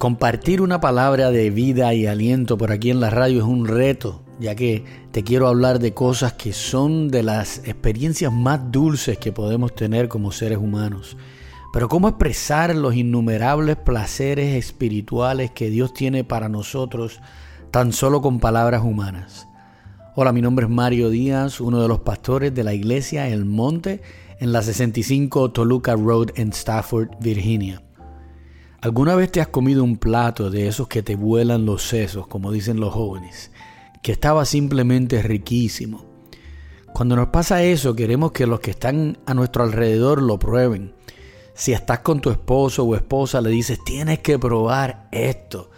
Compartir 0.00 0.62
una 0.62 0.80
palabra 0.80 1.30
de 1.30 1.50
vida 1.50 1.92
y 1.92 2.06
aliento 2.06 2.56
por 2.56 2.72
aquí 2.72 2.88
en 2.88 3.00
la 3.00 3.10
radio 3.10 3.40
es 3.40 3.44
un 3.44 3.68
reto, 3.68 4.22
ya 4.40 4.54
que 4.54 4.82
te 5.12 5.22
quiero 5.22 5.46
hablar 5.46 5.78
de 5.78 5.92
cosas 5.92 6.32
que 6.32 6.54
son 6.54 7.08
de 7.08 7.22
las 7.22 7.58
experiencias 7.66 8.32
más 8.32 8.72
dulces 8.72 9.18
que 9.18 9.30
podemos 9.30 9.74
tener 9.74 10.08
como 10.08 10.32
seres 10.32 10.56
humanos. 10.56 11.18
Pero 11.74 11.90
cómo 11.90 12.08
expresar 12.08 12.74
los 12.74 12.94
innumerables 12.94 13.76
placeres 13.76 14.54
espirituales 14.54 15.50
que 15.50 15.68
Dios 15.68 15.92
tiene 15.92 16.24
para 16.24 16.48
nosotros 16.48 17.20
tan 17.70 17.92
solo 17.92 18.22
con 18.22 18.40
palabras 18.40 18.82
humanas. 18.82 19.48
Hola, 20.16 20.32
mi 20.32 20.40
nombre 20.40 20.64
es 20.64 20.70
Mario 20.70 21.10
Díaz, 21.10 21.60
uno 21.60 21.82
de 21.82 21.88
los 21.88 22.00
pastores 22.00 22.54
de 22.54 22.64
la 22.64 22.72
iglesia 22.72 23.28
El 23.28 23.44
Monte 23.44 24.00
en 24.38 24.52
la 24.52 24.62
65 24.62 25.50
Toluca 25.50 25.94
Road 25.94 26.28
en 26.36 26.54
Stafford, 26.54 27.10
Virginia. 27.20 27.82
¿Alguna 28.82 29.14
vez 29.14 29.30
te 29.30 29.42
has 29.42 29.48
comido 29.48 29.84
un 29.84 29.98
plato 29.98 30.48
de 30.48 30.66
esos 30.66 30.88
que 30.88 31.02
te 31.02 31.14
vuelan 31.14 31.66
los 31.66 31.82
sesos, 31.82 32.26
como 32.26 32.50
dicen 32.50 32.80
los 32.80 32.94
jóvenes, 32.94 33.50
que 34.02 34.10
estaba 34.10 34.46
simplemente 34.46 35.20
riquísimo? 35.20 36.06
Cuando 36.94 37.14
nos 37.14 37.28
pasa 37.28 37.62
eso, 37.62 37.94
queremos 37.94 38.32
que 38.32 38.46
los 38.46 38.60
que 38.60 38.70
están 38.70 39.18
a 39.26 39.34
nuestro 39.34 39.64
alrededor 39.64 40.22
lo 40.22 40.38
prueben. 40.38 40.94
Si 41.52 41.74
estás 41.74 41.98
con 41.98 42.22
tu 42.22 42.30
esposo 42.30 42.84
o 42.84 42.94
esposa, 42.94 43.42
le 43.42 43.50
dices, 43.50 43.78
tienes 43.84 44.20
que 44.20 44.38
probar 44.38 45.08
esto. 45.12 45.70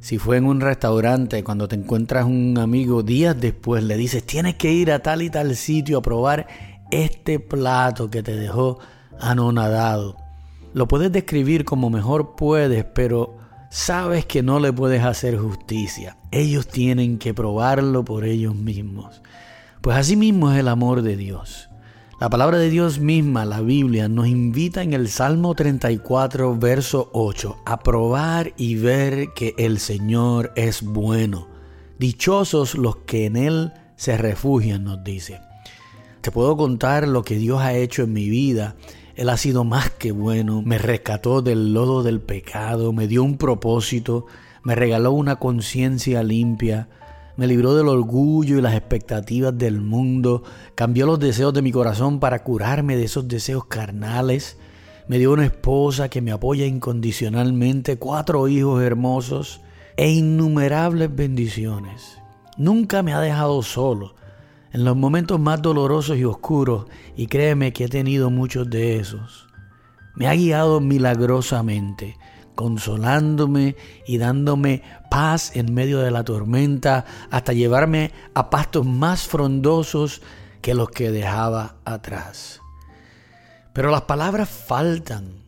Si 0.00 0.18
fue 0.18 0.36
en 0.36 0.44
un 0.44 0.60
restaurante, 0.60 1.42
cuando 1.42 1.68
te 1.68 1.76
encuentras 1.76 2.26
un 2.26 2.58
amigo 2.58 3.02
días 3.02 3.40
después, 3.40 3.82
le 3.82 3.96
dices, 3.96 4.24
tienes 4.24 4.56
que 4.56 4.70
ir 4.70 4.92
a 4.92 4.98
tal 4.98 5.22
y 5.22 5.30
tal 5.30 5.56
sitio 5.56 5.96
a 5.96 6.02
probar 6.02 6.46
este 6.90 7.40
plato 7.40 8.10
que 8.10 8.22
te 8.22 8.36
dejó 8.36 8.78
anonadado. 9.18 10.21
Lo 10.74 10.88
puedes 10.88 11.12
describir 11.12 11.64
como 11.64 11.90
mejor 11.90 12.34
puedes, 12.34 12.84
pero 12.84 13.36
sabes 13.70 14.24
que 14.24 14.42
no 14.42 14.58
le 14.58 14.72
puedes 14.72 15.04
hacer 15.04 15.36
justicia. 15.36 16.16
Ellos 16.30 16.66
tienen 16.66 17.18
que 17.18 17.34
probarlo 17.34 18.04
por 18.04 18.24
ellos 18.24 18.54
mismos. 18.54 19.22
Pues 19.82 19.96
así 19.96 20.16
mismo 20.16 20.50
es 20.50 20.58
el 20.58 20.68
amor 20.68 21.02
de 21.02 21.16
Dios. 21.16 21.68
La 22.20 22.30
palabra 22.30 22.56
de 22.56 22.70
Dios 22.70 23.00
misma, 23.00 23.44
la 23.44 23.60
Biblia, 23.60 24.08
nos 24.08 24.28
invita 24.28 24.82
en 24.82 24.92
el 24.92 25.08
Salmo 25.08 25.54
34, 25.54 26.56
verso 26.56 27.10
8, 27.12 27.62
a 27.66 27.80
probar 27.80 28.54
y 28.56 28.76
ver 28.76 29.34
que 29.34 29.54
el 29.58 29.78
Señor 29.78 30.52
es 30.54 30.82
bueno. 30.82 31.48
Dichosos 31.98 32.76
los 32.76 32.96
que 32.98 33.26
en 33.26 33.36
Él 33.36 33.72
se 33.96 34.16
refugian, 34.16 34.84
nos 34.84 35.02
dice. 35.02 35.40
Te 36.20 36.30
puedo 36.30 36.56
contar 36.56 37.08
lo 37.08 37.24
que 37.24 37.36
Dios 37.36 37.60
ha 37.60 37.74
hecho 37.74 38.04
en 38.04 38.12
mi 38.12 38.30
vida 38.30 38.76
él 39.16 39.28
ha 39.28 39.36
sido 39.36 39.64
más 39.64 39.90
que 39.90 40.12
bueno, 40.12 40.62
me 40.62 40.78
rescató 40.78 41.42
del 41.42 41.74
lodo 41.74 42.02
del 42.02 42.20
pecado, 42.20 42.92
me 42.92 43.06
dio 43.06 43.22
un 43.22 43.36
propósito, 43.36 44.26
me 44.62 44.74
regaló 44.74 45.12
una 45.12 45.36
conciencia 45.36 46.22
limpia, 46.22 46.88
me 47.36 47.46
libró 47.46 47.74
del 47.74 47.88
orgullo 47.88 48.58
y 48.58 48.62
las 48.62 48.74
expectativas 48.74 49.56
del 49.56 49.80
mundo, 49.80 50.42
cambió 50.74 51.06
los 51.06 51.18
deseos 51.18 51.52
de 51.52 51.62
mi 51.62 51.72
corazón 51.72 52.20
para 52.20 52.42
curarme 52.42 52.96
de 52.96 53.04
esos 53.04 53.28
deseos 53.28 53.66
carnales, 53.66 54.56
me 55.08 55.18
dio 55.18 55.32
una 55.32 55.44
esposa 55.44 56.08
que 56.08 56.22
me 56.22 56.32
apoya 56.32 56.64
incondicionalmente, 56.64 57.98
cuatro 57.98 58.48
hijos 58.48 58.82
hermosos 58.82 59.60
e 59.96 60.10
innumerables 60.10 61.14
bendiciones. 61.14 62.18
Nunca 62.56 63.02
me 63.02 63.12
ha 63.12 63.20
dejado 63.20 63.62
solo 63.62 64.14
en 64.72 64.84
los 64.84 64.96
momentos 64.96 65.38
más 65.38 65.60
dolorosos 65.60 66.16
y 66.16 66.24
oscuros, 66.24 66.86
y 67.16 67.26
créeme 67.26 67.72
que 67.72 67.84
he 67.84 67.88
tenido 67.88 68.30
muchos 68.30 68.68
de 68.70 68.96
esos. 68.96 69.46
Me 70.14 70.28
ha 70.28 70.34
guiado 70.34 70.80
milagrosamente, 70.80 72.16
consolándome 72.54 73.76
y 74.06 74.18
dándome 74.18 74.82
paz 75.10 75.56
en 75.56 75.74
medio 75.74 76.00
de 76.00 76.10
la 76.10 76.24
tormenta, 76.24 77.04
hasta 77.30 77.52
llevarme 77.52 78.12
a 78.34 78.50
pastos 78.50 78.86
más 78.86 79.26
frondosos 79.26 80.22
que 80.62 80.74
los 80.74 80.90
que 80.90 81.10
dejaba 81.10 81.76
atrás. 81.84 82.60
Pero 83.72 83.90
las 83.90 84.02
palabras 84.02 84.48
faltan, 84.48 85.44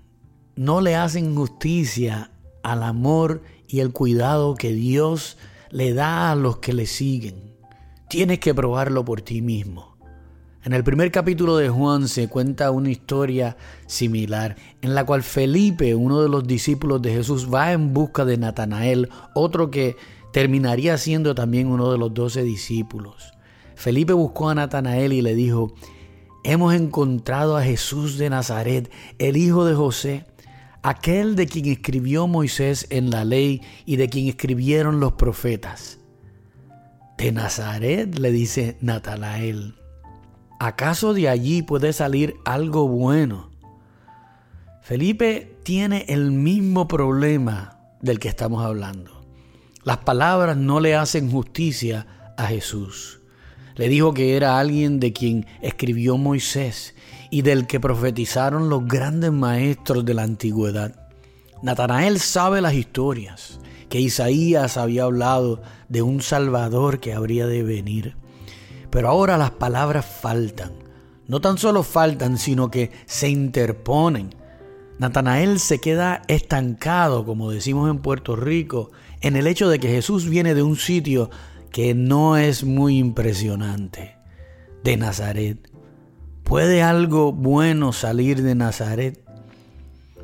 no 0.57 0.81
le 0.81 0.97
hacen 0.97 1.35
justicia 1.35 2.31
al 2.63 2.83
amor 2.83 3.43
y 3.69 3.81
el 3.81 3.93
cuidado 3.93 4.55
que 4.55 4.73
Dios 4.73 5.37
le 5.71 5.95
da 5.95 6.31
a 6.31 6.35
los 6.35 6.59
que 6.59 6.73
le 6.73 6.87
siguen. 6.87 7.54
Tienes 8.09 8.39
que 8.39 8.55
probarlo 8.55 9.05
por 9.05 9.23
ti 9.23 9.43
mismo. 9.43 9.97
En 10.65 10.73
el 10.73 10.85
primer 10.85 11.11
capítulo 11.11 11.57
de 11.57 11.69
Juan 11.69 12.09
se 12.09 12.29
cuenta 12.29 12.71
una 12.71 12.91
historia 12.91 13.57
similar 13.87 14.57
en 14.83 14.95
la 14.95 15.05
cual 15.05 15.23
Felipe, 15.23 15.95
uno 15.95 16.23
de 16.23 16.29
los 16.29 16.47
discípulos 16.47 17.03
de 17.03 17.13
Jesús, 17.13 17.53
va 17.53 17.73
en 17.73 17.93
busca 17.93 18.25
de 18.25 18.39
Natanael, 18.39 19.11
otro 19.35 19.71
que 19.71 19.97
terminaría 20.33 20.97
siendo 20.97 21.35
también 21.35 21.67
uno 21.67 21.93
de 21.93 21.99
los 21.99 22.15
doce 22.15 22.43
discípulos. 22.43 23.35
Felipe 23.75 24.13
buscó 24.13 24.49
a 24.49 24.55
Natanael 24.55 25.13
y 25.13 25.21
le 25.21 25.35
dijo, 25.35 25.75
hemos 26.45 26.75
encontrado 26.75 27.57
a 27.57 27.63
Jesús 27.63 28.17
de 28.17 28.31
Nazaret, 28.31 28.91
el 29.19 29.37
hijo 29.37 29.65
de 29.65 29.75
José, 29.75 30.25
aquel 30.83 31.37
de 31.37 31.47
quien 31.47 31.67
escribió 31.67 32.27
Moisés 32.27 32.87
en 32.91 33.11
la 33.11 33.25
ley 33.25 33.63
y 33.85 33.97
de 33.97 34.09
quien 34.09 34.29
escribieron 34.29 35.01
los 35.01 35.15
profetas. 35.15 35.99
De 37.19 37.33
Nazaret, 37.33 38.19
le 38.19 38.31
dice 38.31 38.77
Natanael. 38.81 39.75
¿Acaso 40.59 41.15
de 41.15 41.29
allí 41.29 41.63
puede 41.63 41.93
salir 41.93 42.35
algo 42.45 42.89
bueno? 42.89 43.51
Felipe 44.83 45.57
tiene 45.63 46.05
el 46.09 46.31
mismo 46.31 46.89
problema 46.89 47.79
del 48.01 48.19
que 48.19 48.29
estamos 48.29 48.65
hablando. 48.65 49.25
Las 49.83 49.99
palabras 49.99 50.57
no 50.57 50.81
le 50.81 50.95
hacen 50.95 51.31
justicia 51.31 52.07
a 52.37 52.47
Jesús. 52.47 53.21
Le 53.77 53.89
dijo 53.89 54.13
que 54.13 54.37
era 54.37 54.59
alguien 54.59 55.01
de 55.01 55.13
quien 55.13 55.47
escribió 55.63 56.17
Moisés 56.17 56.95
y 57.31 57.43
del 57.43 57.67
que 57.67 57.81
profetizaron 57.81 58.69
los 58.69 58.87
grandes 58.87 59.33
maestros 59.33 60.05
de 60.05 60.15
la 60.15 60.23
antigüedad. 60.23 60.95
Natanael 61.63 62.21
sabe 62.21 62.61
las 62.61 62.75
historias 62.75 63.59
que 63.95 64.01
Isaías 64.01 64.77
había 64.77 65.05
hablado 65.05 65.63
de 65.89 66.03
un 66.03 66.21
Salvador 66.21 66.99
que 66.99 67.13
habría 67.13 67.47
de 67.47 67.63
venir. 67.63 68.17
Pero 68.91 69.09
ahora 69.09 69.39
las 69.39 69.53
palabras 69.53 70.05
faltan. 70.05 70.73
No 71.29 71.41
tan 71.41 71.59
solo 71.59 71.85
faltan, 71.85 72.37
sino 72.37 72.73
que 72.73 72.91
se 73.07 73.29
interponen. 73.29 74.35
Natanael 74.99 75.61
se 75.61 75.79
queda 75.79 76.23
estancado, 76.27 77.25
como 77.25 77.53
decimos 77.53 77.89
en 77.89 77.99
Puerto 77.99 78.35
Rico, 78.35 78.91
en 79.21 79.37
el 79.37 79.47
hecho 79.47 79.69
de 79.69 79.79
que 79.79 79.87
Jesús 79.87 80.29
viene 80.29 80.57
de 80.57 80.65
un 80.65 80.75
sitio 80.75 81.31
que 81.71 81.95
no 81.95 82.37
es 82.37 82.65
muy 82.65 82.99
impresionante, 82.99 84.17
de 84.83 84.97
Nazaret. 84.97 85.71
¿Puede 86.43 86.83
algo 86.83 87.31
bueno 87.31 87.93
salir 87.93 88.43
de 88.43 88.57
Nazaret? 88.57 89.25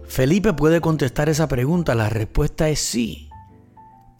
Felipe 0.08 0.54
puede 0.54 0.80
contestar 0.80 1.28
esa 1.28 1.46
pregunta. 1.46 1.94
La 1.94 2.08
respuesta 2.08 2.68
es 2.68 2.80
sí. 2.80 3.29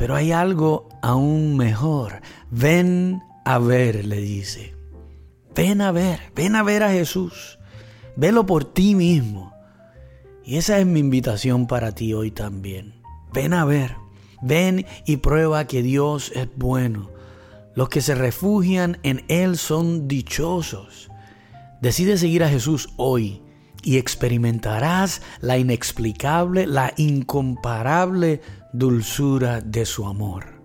Pero 0.01 0.17
hay 0.17 0.33
algo 0.33 0.89
aún 1.03 1.59
mejor. 1.59 2.23
Ven 2.51 3.23
a 3.45 3.59
ver, 3.59 4.07
le 4.07 4.17
dice. 4.17 4.75
Ven 5.55 5.83
a 5.83 5.93
ver, 5.93 6.21
ven 6.35 6.57
a 6.57 6.63
ver 6.63 6.85
a 6.85 6.91
Jesús. 6.91 7.59
Velo 8.17 8.47
por 8.47 8.65
ti 8.65 8.95
mismo. 8.95 9.53
Y 10.43 10.57
esa 10.57 10.79
es 10.79 10.87
mi 10.87 11.01
invitación 11.01 11.67
para 11.67 11.93
ti 11.95 12.15
hoy 12.15 12.31
también. 12.31 12.95
Ven 13.35 13.53
a 13.53 13.67
ver, 13.67 13.97
ven 14.41 14.87
y 15.05 15.19
prueba 15.19 15.67
que 15.67 15.83
Dios 15.83 16.33
es 16.35 16.49
bueno. 16.57 17.11
Los 17.75 17.91
que 17.91 18.01
se 18.01 18.15
refugian 18.15 18.97
en 19.03 19.23
Él 19.29 19.59
son 19.59 20.09
dichosos. 20.09 21.11
Decide 21.83 22.17
seguir 22.17 22.43
a 22.43 22.49
Jesús 22.49 22.89
hoy 22.97 23.43
y 23.83 23.99
experimentarás 23.99 25.21
la 25.41 25.59
inexplicable, 25.59 26.67
la 26.67 26.95
incomparable 26.97 28.41
dulzura 28.73 29.61
de 29.61 29.85
su 29.87 30.07
amor. 30.07 30.61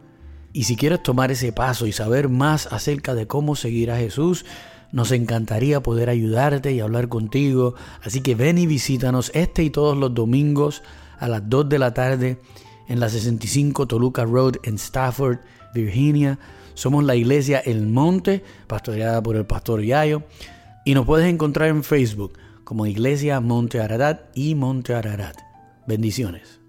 Y 0.54 0.63
si 0.63 0.75
quieres 0.78 1.04
tomar 1.04 1.31
ese 1.31 1.52
paso 1.52 1.86
y 1.86 1.92
saber 1.92 2.30
más 2.30 2.72
acerca 2.72 3.13
de 3.13 3.28
cómo 3.28 3.56
seguir 3.56 3.92
a 3.92 3.98
Jesús, 3.98 4.46
nos 4.92 5.12
encantaría 5.12 5.84
poder 5.84 6.10
ayudarte 6.10 6.72
y 6.72 6.80
hablar 6.80 7.10
contigo. 7.10 7.75
Así 8.02 8.22
que 8.22 8.36
ven 8.36 8.57
y 8.57 8.66
visítanos 8.66 9.31
este 9.34 9.63
y 9.63 9.69
todos 9.69 9.98
los 9.98 10.13
domingos 10.13 10.84
a 11.19 11.28
las 11.28 11.50
2 11.50 11.68
de 11.68 11.80
la 11.80 11.94
tarde 11.94 12.40
en 12.88 13.00
la 13.00 13.10
65 13.10 13.88
Toluca 13.88 14.24
Road 14.24 14.56
en 14.63 14.75
Stafford, 14.75 15.40
Virginia. 15.74 16.40
Somos 16.74 17.04
la 17.04 17.16
iglesia 17.16 17.60
El 17.60 17.88
Monte, 17.88 18.44
pastoreada 18.68 19.22
por 19.22 19.36
el 19.36 19.46
pastor 19.46 19.81
Yayo. 19.81 20.24
Y 20.86 20.94
nos 20.94 21.06
puedes 21.06 21.28
encontrar 21.28 21.69
en 21.69 21.84
Facebook 21.84 22.38
como 22.63 22.86
Iglesia 22.86 23.40
Monte 23.42 23.81
Ararat 23.81 24.36
y 24.36 24.56
Monte 24.56 24.94
Ararat. 24.94 25.38
Bendiciones. 25.88 26.65